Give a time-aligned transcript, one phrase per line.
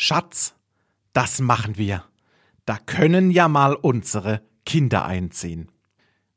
[0.00, 0.54] Schatz,
[1.12, 2.04] das machen wir.
[2.66, 5.72] Da können ja mal unsere Kinder einziehen.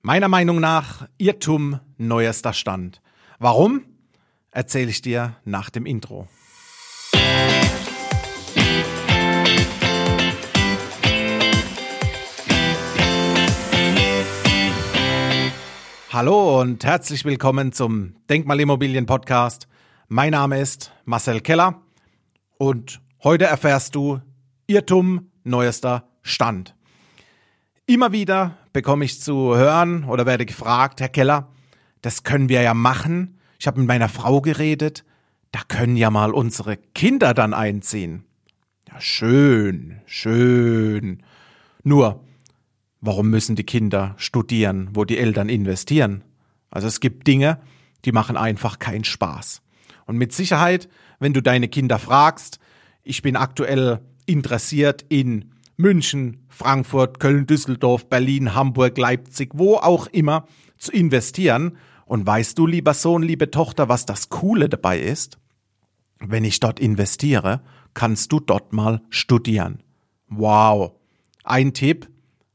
[0.02, 3.04] Meiner Meinung nach Irrtum neuester Stand.
[3.38, 3.86] Warum?
[4.50, 6.28] Erzähle ich dir nach dem Intro.
[16.10, 19.68] Hallo und herzlich willkommen zum Denkmalimmobilien Podcast.
[20.08, 21.80] Mein Name ist Marcel Keller
[22.58, 24.20] und Heute erfährst du
[24.66, 26.76] Irrtum neuester Stand.
[27.86, 31.50] Immer wieder bekomme ich zu hören oder werde gefragt, Herr Keller,
[32.02, 33.38] das können wir ja machen.
[33.60, 35.06] Ich habe mit meiner Frau geredet,
[35.52, 38.26] da können ja mal unsere Kinder dann einziehen.
[38.92, 41.22] Ja, schön, schön.
[41.84, 42.24] Nur,
[43.02, 46.24] warum müssen die Kinder studieren, wo die Eltern investieren?
[46.72, 47.62] Also es gibt Dinge,
[48.04, 49.62] die machen einfach keinen Spaß.
[50.08, 52.58] Und mit Sicherheit, wenn du deine Kinder fragst,
[53.04, 60.46] ich bin aktuell interessiert in München, Frankfurt, Köln, Düsseldorf, Berlin, Hamburg, Leipzig, wo auch immer
[60.78, 61.78] zu investieren.
[62.06, 65.40] Und weißt du, lieber Sohn, liebe Tochter, was das Coole dabei ist?
[66.20, 67.62] Wenn ich dort investiere,
[67.94, 69.82] kannst du dort mal studieren.
[70.28, 70.94] Wow.
[71.44, 72.10] Ein Tipp,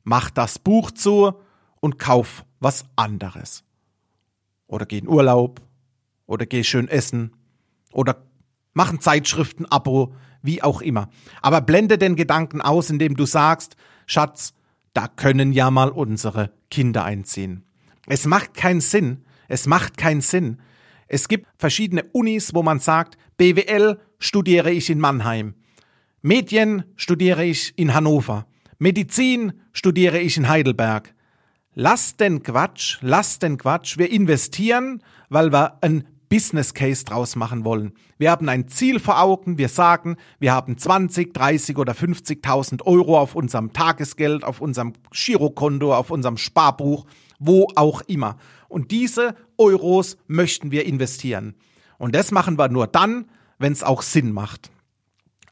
[0.05, 1.33] mach das Buch zu
[1.80, 3.64] und kauf was anderes.
[4.67, 5.61] Oder geh in Urlaub.
[6.27, 7.33] Oder geh schön essen.
[7.92, 8.24] Oder
[8.72, 10.14] mach ein Zeitschriften-Abo
[10.47, 11.08] wie auch immer.
[11.42, 14.55] Aber blende den Gedanken aus, indem du sagst, Schatz,
[14.94, 17.64] da können ja mal unsere Kinder einziehen.
[18.06, 20.58] Es macht keinen Sinn, es macht keinen Sinn.
[21.08, 25.55] Es gibt verschiedene Unis, wo man sagt, BWL studiere ich in Mannheim,
[26.22, 28.47] Medien studiere ich in Hannover,
[28.78, 31.14] Medizin studiere ich in Heidelberg.
[31.74, 33.98] Lass den Quatsch, lass den Quatsch.
[33.98, 37.92] Wir investieren, weil wir ein Business Case draus machen wollen.
[38.19, 39.58] Wir haben ein Ziel vor Augen.
[39.58, 45.94] Wir sagen, wir haben 20, 30 oder 50.000 Euro auf unserem Tagesgeld, auf unserem Girokonto,
[45.94, 47.06] auf unserem Sparbuch,
[47.38, 48.36] wo auch immer.
[48.68, 51.55] Und diese Euros möchten wir investieren.
[51.98, 53.27] Und das machen wir nur dann,
[53.58, 54.70] wenn es auch Sinn macht.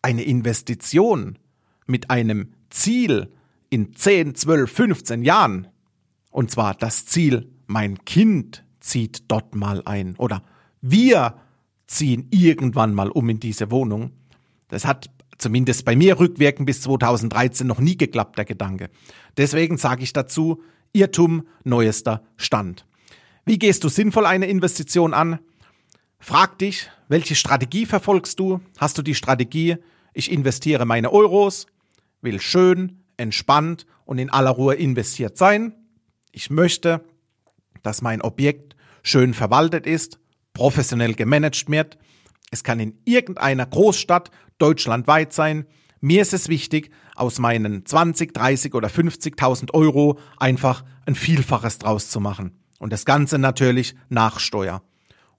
[0.03, 1.39] Eine Investition
[1.87, 3.31] mit einem Ziel
[3.71, 5.69] in 10, 12, 15 Jahren,
[6.31, 10.43] und zwar das Ziel, mein Kind zieht dort mal ein oder
[10.87, 11.37] wir
[11.87, 14.13] ziehen irgendwann mal um in diese Wohnung.
[14.69, 15.09] Das hat
[15.39, 18.91] zumindest bei mir rückwirkend bis 2013 noch nie geklappt, der Gedanke.
[19.39, 20.63] Deswegen sage ich dazu,
[20.93, 22.85] Irrtum neuester Stand.
[23.47, 25.39] Wie gehst du sinnvoll eine Investition an?
[26.19, 28.61] Frag dich, welche Strategie verfolgst du?
[28.77, 29.77] Hast du die Strategie,
[30.13, 31.67] ich investiere meine Euros,
[32.21, 35.75] will schön, entspannt und in aller Ruhe investiert sein?
[36.31, 37.03] Ich möchte,
[37.83, 40.19] dass mein Objekt schön verwaltet ist,
[40.55, 41.99] professionell gemanagt wird.
[42.51, 45.67] Es kann in irgendeiner Großstadt deutschlandweit sein.
[46.01, 52.09] Mir ist es wichtig, aus meinen 20, 30 oder 50.000 Euro einfach ein Vielfaches draus
[52.09, 52.59] zu machen.
[52.79, 54.83] Und das Ganze natürlich nach Steuer.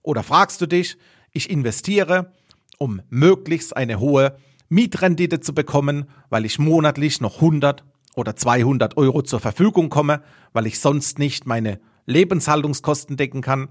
[0.01, 0.97] Oder fragst du dich,
[1.31, 2.33] ich investiere,
[2.77, 4.37] um möglichst eine hohe
[4.67, 10.21] Mietrendite zu bekommen, weil ich monatlich noch 100 oder 200 Euro zur Verfügung komme,
[10.53, 13.69] weil ich sonst nicht meine Lebenshaltungskosten decken kann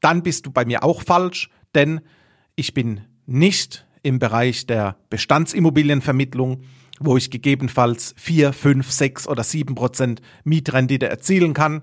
[0.00, 2.00] dann bist du bei mir auch falsch, denn
[2.56, 6.62] ich bin nicht im Bereich der Bestandsimmobilienvermittlung,
[6.98, 11.82] wo ich gegebenenfalls vier, fünf, sechs oder sieben Prozent Mietrendite erzielen kann.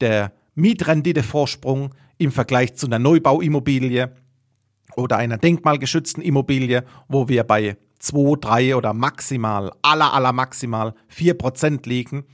[0.00, 4.14] Der Mietrenditevorsprung im Vergleich zu einer Neubauimmobilie
[4.96, 11.34] oder einer denkmalgeschützten Immobilie, wo wir bei zwei, drei oder maximal, aller, aller maximal vier
[11.34, 12.24] Prozent liegen.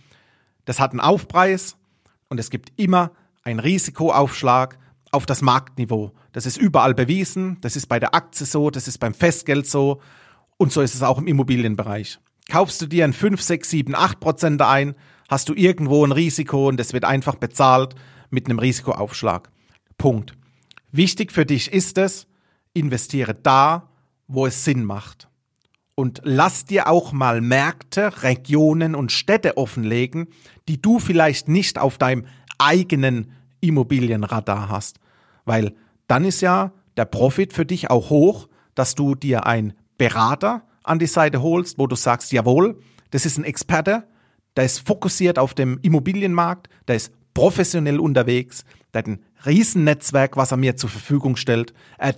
[0.64, 1.76] Das hat einen Aufpreis
[2.28, 4.78] und es gibt immer einen Risikoaufschlag
[5.16, 6.12] auf das Marktniveau.
[6.32, 10.00] Das ist überall bewiesen, das ist bei der Aktie so, das ist beim Festgeld so
[10.58, 12.18] und so ist es auch im Immobilienbereich.
[12.48, 14.94] Kaufst du dir ein 5, 6, 7, 8 Prozent ein,
[15.28, 17.94] hast du irgendwo ein Risiko und das wird einfach bezahlt
[18.30, 19.50] mit einem Risikoaufschlag.
[19.98, 20.34] Punkt.
[20.92, 22.26] Wichtig für dich ist es,
[22.74, 23.88] investiere da,
[24.28, 25.28] wo es Sinn macht.
[25.94, 30.28] Und lass dir auch mal Märkte, Regionen und Städte offenlegen,
[30.68, 32.26] die du vielleicht nicht auf deinem
[32.58, 34.98] eigenen Immobilienradar hast.
[35.46, 35.74] Weil
[36.06, 40.98] dann ist ja der Profit für dich auch hoch, dass du dir einen Berater an
[40.98, 42.78] die Seite holst, wo du sagst, jawohl,
[43.10, 44.06] das ist ein Experte,
[44.56, 50.50] der ist fokussiert auf dem Immobilienmarkt, der ist professionell unterwegs, der hat ein Riesennetzwerk, was
[50.50, 52.16] er mir zur Verfügung stellt, er hat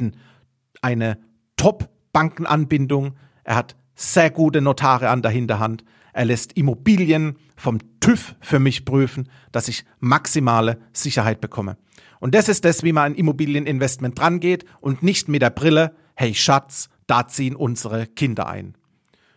[0.82, 1.18] eine
[1.56, 8.58] Top-Bankenanbindung, er hat sehr gute Notare an der Hinterhand, er lässt Immobilien vom TÜV für
[8.58, 11.76] mich prüfen, dass ich maximale Sicherheit bekomme.
[12.20, 16.34] Und das ist das, wie man ein Immobilieninvestment drangeht und nicht mit der Brille, hey
[16.34, 18.74] Schatz, da ziehen unsere Kinder ein.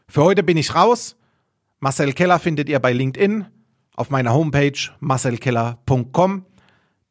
[0.08, 1.16] Für heute bin ich raus.
[1.80, 3.46] Marcel Keller findet ihr bei LinkedIn,
[3.96, 6.46] auf meiner Homepage marcelkeller.com.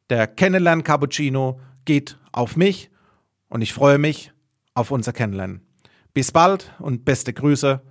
[0.09, 2.89] Der Kennenlern Cappuccino geht auf mich
[3.49, 4.31] und ich freue mich
[4.73, 5.61] auf unser Kennenlernen.
[6.13, 7.81] Bis bald und beste Grüße,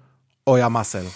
[0.46, 1.06] euer Marcel.